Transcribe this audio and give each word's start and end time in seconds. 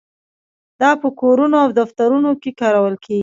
دا 0.81 0.91
په 1.01 1.07
کورونو 1.21 1.55
او 1.63 1.69
دفترونو 1.79 2.31
کې 2.41 2.51
کارول 2.61 2.95
کیږي. 3.05 3.19